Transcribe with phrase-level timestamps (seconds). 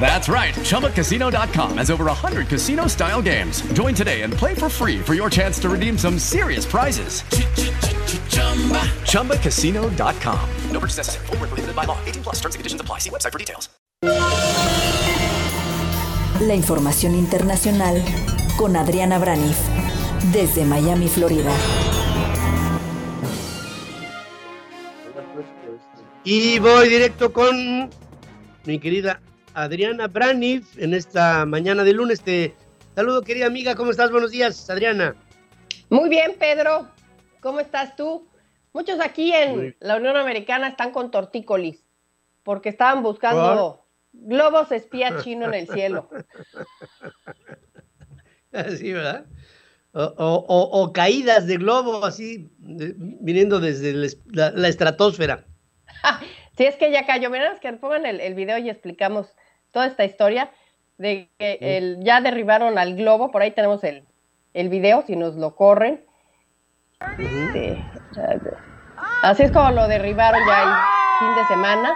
[0.00, 0.54] That's right.
[0.54, 3.60] ChumbaCasino.com has over 100 casino style games.
[3.72, 7.22] Join today and play for free for your chance to redeem some serious prizes.
[9.04, 10.48] ChumbaCasino.com.
[10.70, 11.26] No purchase necessary.
[11.26, 11.98] Full prohibited by law.
[12.06, 13.00] 18 plus terms and conditions apply.
[13.00, 13.68] See website for details.
[16.40, 18.00] La información internacional
[18.56, 19.58] con Adriana Braniff.
[20.32, 21.52] Desde Miami, Florida.
[26.22, 27.90] Y voy directo con
[28.64, 29.20] mi querida
[29.58, 32.20] Adriana Braniff en esta mañana de lunes.
[32.20, 32.54] Te
[32.94, 33.74] saludo, querida amiga.
[33.74, 34.12] ¿Cómo estás?
[34.12, 35.16] Buenos días, Adriana.
[35.90, 36.88] Muy bien, Pedro.
[37.40, 38.28] ¿Cómo estás tú?
[38.72, 41.84] Muchos aquí en la Unión Americana están con tortícolis
[42.44, 46.08] porque estaban buscando globos espía chino en el cielo.
[48.52, 49.26] Así, ¿verdad?
[49.92, 53.92] O, caídas de globo así, viniendo desde
[54.30, 55.44] la, la estratosfera.
[56.56, 57.28] sí, es que ya cayó.
[57.28, 59.34] Mira, que pongan el, el video y explicamos
[59.70, 60.50] toda esta historia
[60.98, 64.04] de que el, ya derribaron al globo, por ahí tenemos el,
[64.54, 66.04] el video, si nos lo corren.
[67.18, 67.84] Este,
[69.22, 71.94] así es como lo derribaron ya el fin de semana.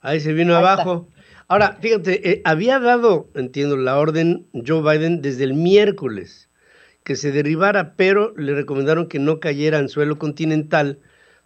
[0.00, 1.08] Ahí se vino abajo.
[1.48, 6.50] Ahora, fíjate, eh, había dado, entiendo, la orden Joe Biden desde el miércoles
[7.04, 10.98] que se derribara, pero le recomendaron que no cayera en suelo continental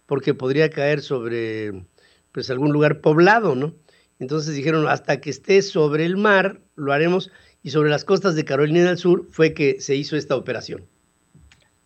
[0.05, 1.83] porque podría caer sobre
[2.31, 3.73] pues algún lugar poblado, ¿no?
[4.19, 7.31] Entonces dijeron, hasta que esté sobre el mar, lo haremos,
[7.63, 10.85] y sobre las costas de Carolina del Sur fue que se hizo esta operación.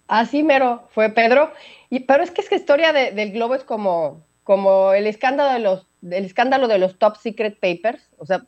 [0.07, 1.51] Así mero fue Pedro,
[1.89, 5.87] y, pero es que esta historia del globo es como, como el escándalo de los,
[6.03, 8.45] el escándalo de los top secret papers, o sea,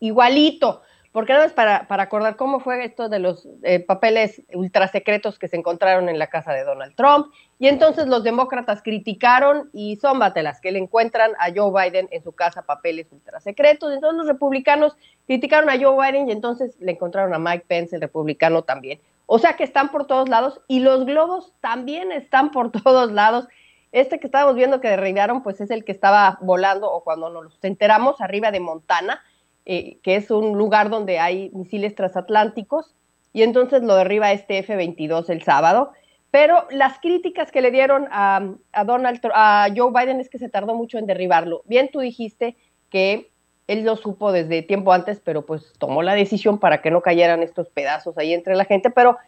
[0.00, 0.82] igualito,
[1.18, 5.56] porque nada más para, acordar cómo fue esto de los eh, papeles ultrasecretos que se
[5.56, 7.34] encontraron en la casa de Donald Trump.
[7.58, 10.20] Y entonces los demócratas criticaron y son
[10.62, 13.92] que le encuentran a Joe Biden en su casa papeles ultrasecretos.
[13.92, 14.96] Entonces los republicanos
[15.26, 19.00] criticaron a Joe Biden y entonces le encontraron a Mike Pence, el republicano también.
[19.26, 23.48] O sea que están por todos lados y los globos también están por todos lados.
[23.90, 27.58] Este que estábamos viendo que derribaron, pues es el que estaba volando o cuando nos
[27.64, 29.20] enteramos arriba de Montana
[29.68, 32.96] eh, que es un lugar donde hay misiles transatlánticos,
[33.34, 35.92] y entonces lo derriba este F-22 el sábado.
[36.30, 38.42] Pero las críticas que le dieron a,
[38.84, 41.62] Donald, a Joe Biden es que se tardó mucho en derribarlo.
[41.66, 42.56] Bien, tú dijiste
[42.90, 43.30] que
[43.66, 47.42] él lo supo desde tiempo antes, pero pues tomó la decisión para que no cayeran
[47.42, 48.90] estos pedazos ahí entre la gente.
[48.90, 49.18] Pero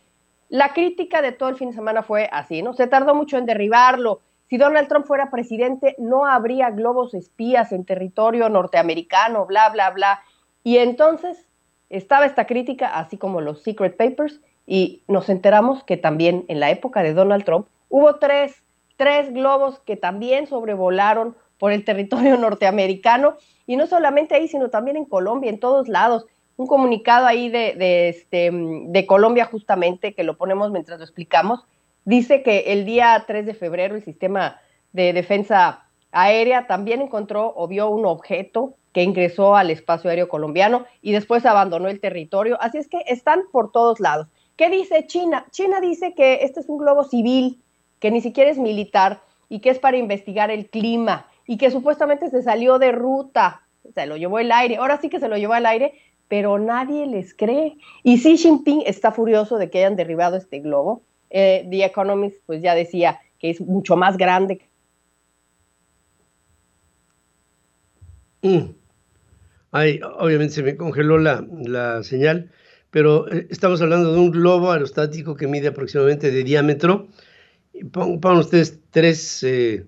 [0.48, 2.72] la crítica de todo el fin de semana fue así, ¿no?
[2.72, 4.20] Se tardó mucho en derribarlo.
[4.48, 10.22] Si Donald Trump fuera presidente, no habría globos espías en territorio norteamericano, bla, bla, bla.
[10.62, 11.46] Y entonces
[11.88, 16.70] estaba esta crítica, así como los Secret Papers, y nos enteramos que también en la
[16.70, 18.62] época de Donald Trump hubo tres,
[18.96, 24.96] tres globos que también sobrevolaron por el territorio norteamericano, y no solamente ahí, sino también
[24.96, 26.26] en Colombia, en todos lados.
[26.56, 31.64] Un comunicado ahí de, de, este, de Colombia justamente, que lo ponemos mientras lo explicamos,
[32.04, 34.60] dice que el día 3 de febrero el sistema
[34.92, 40.84] de defensa aérea también encontró o vio un objeto que ingresó al espacio aéreo colombiano
[41.00, 42.56] y después abandonó el territorio.
[42.60, 44.26] Así es que están por todos lados.
[44.56, 45.46] ¿Qué dice China?
[45.50, 47.62] China dice que este es un globo civil,
[47.98, 52.30] que ni siquiera es militar y que es para investigar el clima y que supuestamente
[52.30, 53.62] se salió de ruta,
[53.94, 55.94] se lo llevó el aire, ahora sí que se lo llevó al aire,
[56.28, 57.76] pero nadie les cree.
[58.02, 61.02] Y Xi Jinping está furioso de que hayan derribado este globo.
[61.30, 64.60] Eh, The Economist pues ya decía que es mucho más grande.
[68.42, 68.79] Mm.
[69.70, 72.50] Ay, obviamente se me congeló la, la señal,
[72.90, 77.08] pero eh, estamos hablando de un globo aerostático que mide aproximadamente de diámetro.
[77.92, 79.86] Pongan ustedes tres, eh,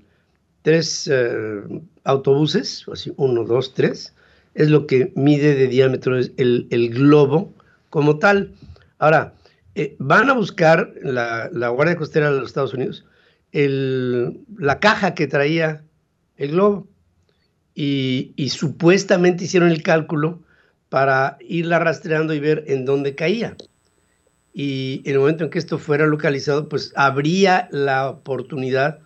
[0.63, 1.63] tres eh,
[2.05, 4.15] autobuses, así uno, dos, tres,
[4.55, 7.53] es lo que mide de diámetro el, el globo
[7.91, 8.55] como tal.
[8.99, 9.35] Ahora,
[9.75, 13.07] eh, van a buscar la, la, Guardia Costera de los Estados Unidos
[13.53, 15.83] el, la caja que traía
[16.37, 16.89] el globo
[17.75, 20.41] y, y, supuestamente hicieron el cálculo
[20.89, 23.57] para irla rastreando y ver en dónde caía.
[24.53, 28.99] Y en el momento en que esto fuera localizado, pues habría la oportunidad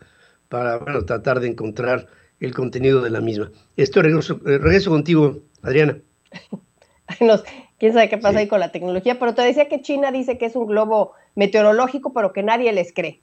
[0.48, 2.08] para bueno, tratar de encontrar
[2.40, 3.50] el contenido de la misma.
[3.76, 5.98] Esto regreso, eh, regreso contigo, Adriana.
[7.78, 10.46] quién sabe qué pasa ahí con la tecnología, pero te decía que China dice que
[10.46, 13.22] es un globo meteorológico, pero que nadie les cree.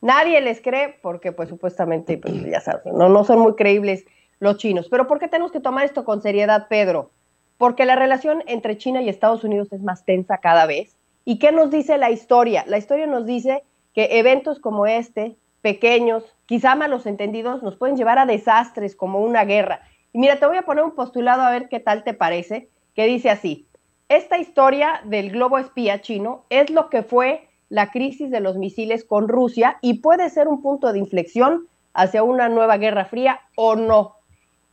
[0.00, 4.04] Nadie les cree porque, pues, supuestamente, pues, ya sabes, no, no son muy creíbles
[4.44, 4.88] los chinos.
[4.88, 7.10] Pero ¿por qué tenemos que tomar esto con seriedad, Pedro?
[7.58, 10.96] Porque la relación entre China y Estados Unidos es más tensa cada vez.
[11.24, 12.64] ¿Y qué nos dice la historia?
[12.66, 13.64] La historia nos dice
[13.94, 19.44] que eventos como este, pequeños, quizá malos entendidos, nos pueden llevar a desastres como una
[19.44, 19.80] guerra.
[20.12, 23.06] Y mira, te voy a poner un postulado a ver qué tal te parece, que
[23.06, 23.66] dice así,
[24.08, 29.04] esta historia del globo espía chino es lo que fue la crisis de los misiles
[29.04, 33.76] con Rusia y puede ser un punto de inflexión hacia una nueva guerra fría o
[33.76, 34.13] no.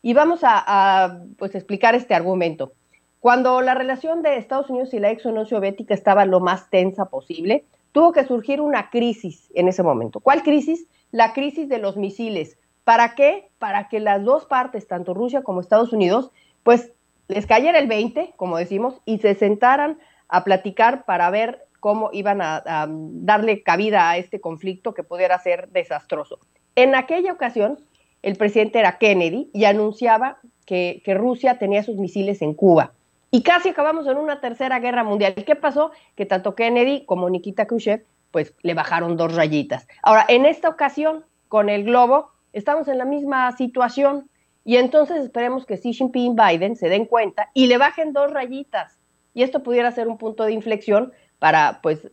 [0.01, 2.74] Y vamos a, pues, explicar este argumento.
[3.19, 7.06] Cuando la relación de Estados Unidos y la ex Unión Soviética estaba lo más tensa
[7.06, 10.19] posible, tuvo que surgir una crisis en ese momento.
[10.19, 10.88] ¿Cuál crisis?
[11.12, 12.57] La crisis de los misiles.
[12.83, 13.50] ¿Para qué?
[13.59, 16.31] Para que las dos partes, tanto Rusia como Estados Unidos,
[16.63, 16.92] pues
[17.27, 22.42] les cayera el 20, como decimos, y se sentaran a platicar para ver cómo iban
[22.42, 26.39] a, darle cabida a este conflicto que pudiera ser desastroso.
[26.75, 27.80] En aquella ocasión,
[28.23, 32.94] el presidente era Kennedy y anunciaba que, Rusia tenía sus misiles en Cuba.
[33.29, 35.33] Y casi acabamos en una tercera guerra mundial.
[35.35, 35.91] ¿Y qué pasó?
[36.15, 39.88] Que tanto Kennedy como Nikita Khrushchev, pues le bajaron dos rayitas.
[40.03, 44.29] Ahora, en esta ocasión, con el globo, estamos en la misma situación.
[44.63, 48.97] Y entonces esperemos que Xi Jinping Biden se den cuenta y le bajen dos rayitas.
[49.33, 52.07] Y esto pudiera ser un punto de inflexión para, pues,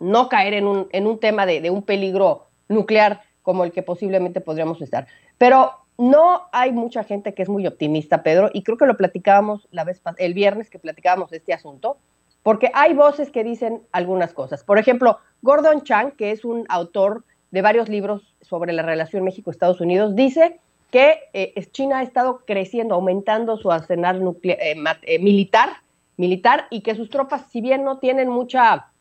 [0.00, 4.40] no caer en un, en un tema de un peligro nuclear como el que posiblemente
[4.40, 5.06] podríamos estar.
[5.42, 9.66] Pero no hay mucha gente que es muy optimista, Pedro, y creo que lo platicábamos
[9.72, 11.96] la vez el viernes que platicábamos este asunto,
[12.44, 14.62] porque hay voces que dicen algunas cosas.
[14.62, 19.80] Por ejemplo, Gordon Chang, que es un autor de varios libros sobre la relación México-Estados
[19.80, 20.60] Unidos, dice
[20.92, 25.70] que eh, China ha estado creciendo, aumentando su arsenal eh, eh, militar,
[26.18, 28.92] militar y que sus tropas, si bien no tienen mucha,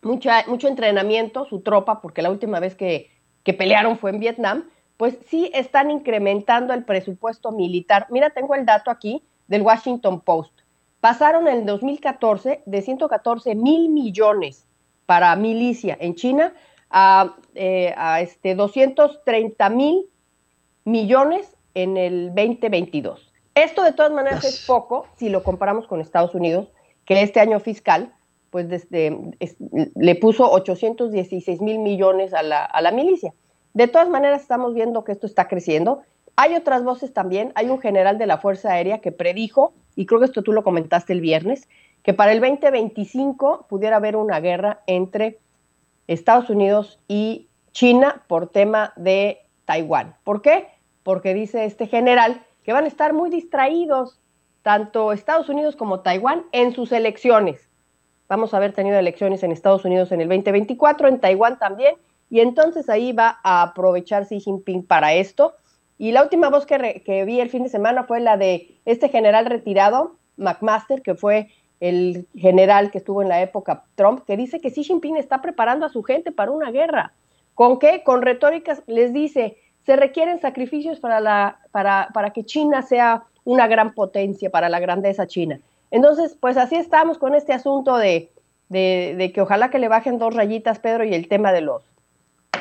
[0.00, 3.10] mucha, mucho entrenamiento, su tropa, porque la última vez que,
[3.42, 4.64] que pelearon fue en Vietnam,
[5.02, 8.06] pues sí están incrementando el presupuesto militar.
[8.08, 10.52] Mira, tengo el dato aquí del Washington Post.
[11.00, 14.64] Pasaron en el 2014 de 114 mil millones
[15.04, 16.54] para milicia en China
[16.88, 20.08] a, eh, a este 230 mil
[20.84, 23.32] millones en el 2022.
[23.56, 26.68] Esto de todas maneras es poco si lo comparamos con Estados Unidos,
[27.06, 28.14] que este año fiscal
[28.50, 29.18] pues desde,
[29.96, 33.34] le puso 816 mil millones a la, a la milicia.
[33.74, 36.02] De todas maneras, estamos viendo que esto está creciendo.
[36.36, 37.52] Hay otras voces también.
[37.54, 40.62] Hay un general de la Fuerza Aérea que predijo, y creo que esto tú lo
[40.62, 41.68] comentaste el viernes,
[42.02, 45.38] que para el 2025 pudiera haber una guerra entre
[46.06, 50.16] Estados Unidos y China por tema de Taiwán.
[50.24, 50.68] ¿Por qué?
[51.02, 54.18] Porque dice este general que van a estar muy distraídos
[54.62, 57.68] tanto Estados Unidos como Taiwán en sus elecciones.
[58.28, 61.96] Vamos a haber tenido elecciones en Estados Unidos en el 2024, en Taiwán también,
[62.32, 65.52] y entonces ahí va a aprovechar Xi Jinping para esto.
[65.98, 69.44] Y la última voz que, vi el fin de semana fue la de este general
[69.44, 74.70] retirado, McMaster, que fue el general que estuvo en la época Trump, que dice que
[74.70, 77.12] Xi Jinping está preparando a su gente para una guerra.
[77.54, 78.02] ¿Con qué?
[78.02, 83.66] Con retóricas les dice, se requieren sacrificios para, la, para, para que China sea una
[83.66, 85.60] gran potencia, para la grandeza china.
[85.90, 88.30] Entonces, pues así estamos con este asunto de,
[88.70, 91.91] de, de que ojalá que le bajen dos rayitas, Pedro, y el tema de los,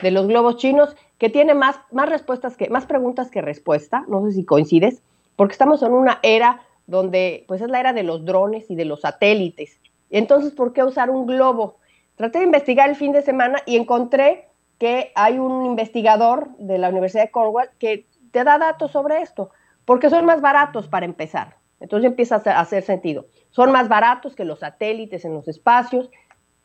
[0.01, 4.25] de los globos chinos, que tiene más, más respuestas que, más preguntas que respuesta, no
[4.25, 5.01] sé si coincides,
[5.35, 8.85] porque estamos en una era donde, pues es la era de los drones y de
[8.85, 9.79] los satélites.
[10.09, 11.77] Entonces, ¿por qué usar un globo?
[12.15, 16.89] Traté de investigar el fin de semana y encontré que hay un investigador de la
[16.89, 19.51] Universidad de Cornwall que te da datos sobre esto,
[19.85, 21.55] porque son más baratos para empezar.
[21.79, 23.25] Entonces empieza a hacer sentido.
[23.49, 26.09] Son más baratos que los satélites en los espacios,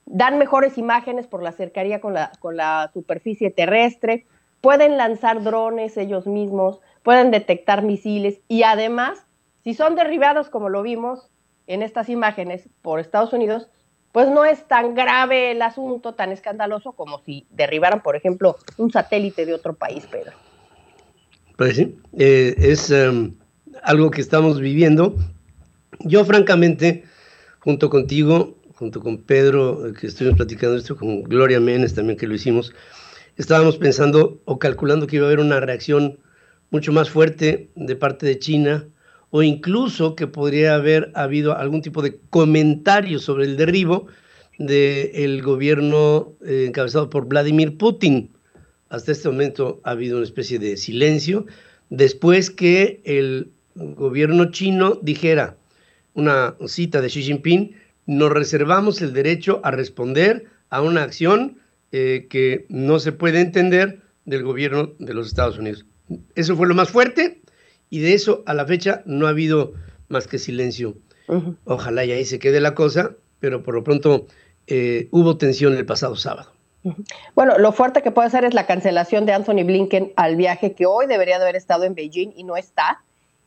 [0.06, 4.24] dan mejores imágenes por la cercanía con la, con la superficie terrestre,
[4.60, 9.26] pueden lanzar drones ellos mismos, pueden detectar misiles y además,
[9.62, 11.28] si son derribados como lo vimos
[11.66, 13.68] en estas imágenes por Estados Unidos,
[14.12, 18.90] pues no es tan grave el asunto, tan escandaloso como si derribaran, por ejemplo, un
[18.90, 20.32] satélite de otro país, Pedro.
[21.56, 23.34] Pues sí, eh, es em,
[23.82, 25.16] algo que estamos viviendo.
[26.00, 27.04] Yo, francamente,
[27.60, 32.34] junto contigo, junto con Pedro, que estuvimos platicando esto, con Gloria Menes también que lo
[32.34, 32.72] hicimos,
[33.36, 36.18] estábamos pensando o calculando que iba a haber una reacción
[36.70, 38.86] mucho más fuerte de parte de China
[39.30, 44.06] o incluso que podría haber habido algún tipo de comentario sobre el derribo
[44.58, 48.30] del gobierno eh, encabezado por Vladimir Putin.
[48.88, 51.46] Hasta este momento ha habido una especie de silencio
[51.90, 55.56] después que el gobierno chino dijera
[56.14, 57.74] una cita de Xi Jinping,
[58.06, 61.58] nos reservamos el derecho a responder a una acción
[61.92, 65.84] eh, que no se puede entender del gobierno de los Estados Unidos.
[66.34, 67.40] Eso fue lo más fuerte
[67.90, 69.74] y de eso a la fecha no ha habido
[70.08, 70.96] más que silencio.
[71.64, 74.26] Ojalá y ahí se quede la cosa, pero por lo pronto
[74.68, 76.52] eh, hubo tensión el pasado sábado.
[77.34, 80.86] Bueno, lo fuerte que puede ser es la cancelación de Anthony Blinken al viaje que
[80.86, 83.02] hoy debería de haber estado en Beijing y no está,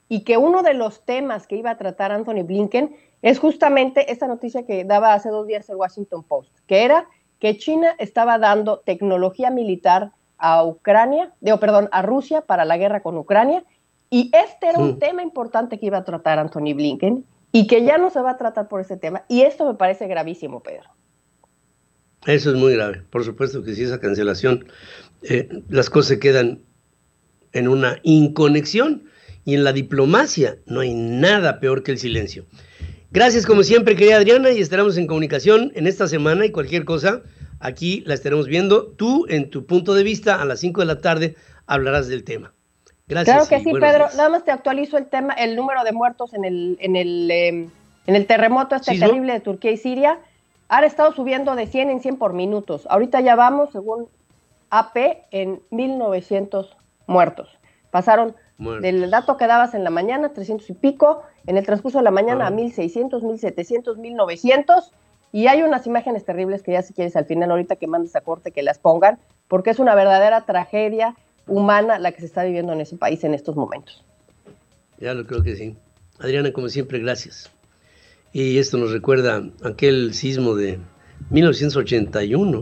[0.09, 4.27] y que uno de los temas que iba a tratar Anthony Blinken es justamente esta
[4.27, 7.07] noticia que daba hace dos días el Washington Post, que era
[7.39, 13.01] que China estaba dando tecnología militar a Ucrania, digo, perdón, a Rusia para la guerra
[13.01, 13.63] con Ucrania,
[14.09, 17.97] y este era un tema importante que iba a tratar Anthony Blinken y que ya
[17.97, 19.23] no se va a tratar por ese tema.
[19.27, 20.89] Y esto me parece gravísimo, Pedro.
[22.25, 23.03] Eso es muy grave.
[23.09, 24.65] Por supuesto que si esa cancelación,
[25.21, 26.61] eh, las cosas se quedan
[27.53, 29.03] en una inconexión
[29.45, 32.45] y en la diplomacia no hay nada peor que el silencio.
[33.11, 37.23] Gracias como siempre, querida Adriana, y estaremos en comunicación en esta semana y cualquier cosa,
[37.59, 38.85] aquí la estaremos viendo.
[38.85, 41.35] Tú, en tu punto de vista, a las 5 de la tarde
[41.65, 42.53] hablarás del tema.
[43.07, 44.05] Claro que sí, Pedro.
[44.15, 47.69] Nada más te actualizo el tema, el número de muertos en el, en el, em,
[48.05, 50.19] en el terremoto este terrible de Turquía y Siria.
[50.67, 52.85] Ha estado subiendo de 100 en 100 por minutos.
[52.91, 54.07] Ahorita ya vamos, según
[54.69, 57.49] AP, en 1900 muertos.
[57.89, 62.03] Pasaron del dato que dabas en la mañana, 300 y pico, en el transcurso de
[62.03, 64.91] la mañana a 1600, 1700, 1900.
[65.31, 68.21] Y hay unas imágenes terribles que ya si quieres al final, ahorita que mandes a
[68.21, 71.15] corte, que las pongan, porque es una verdadera tragedia
[71.47, 74.03] humana la que se está viviendo en ese país en estos momentos.
[74.99, 75.75] Ya lo creo que sí.
[76.19, 77.49] Adriana, como siempre, gracias.
[78.33, 80.79] Y esto nos recuerda aquel sismo de
[81.29, 82.61] 1981,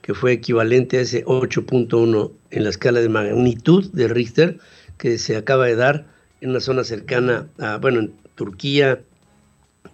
[0.00, 4.58] que fue equivalente a ese 8.1 en la escala de magnitud de Richter,
[4.98, 6.06] que se acaba de dar
[6.40, 9.00] en una zona cercana a, bueno, en Turquía,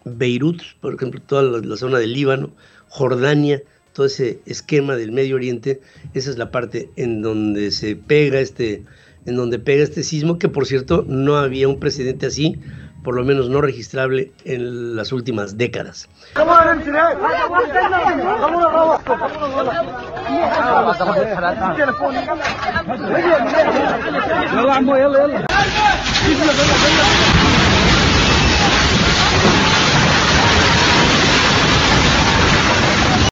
[0.04, 2.50] Beirut, por ejemplo, toda la zona del Líbano,
[2.88, 5.80] Jordania, todo ese esquema del Medio Oriente,
[6.14, 8.82] esa es la parte en donde se pega este,
[9.24, 12.58] en donde pega este sismo, que por cierto no había un precedente así,
[13.04, 16.08] por lo menos no registrable en las últimas décadas.